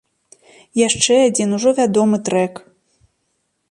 Яшчэ 0.87 1.13
адзін 1.27 1.49
ужо 1.59 1.69
вядомы 1.83 2.17
трэк. 2.31 2.53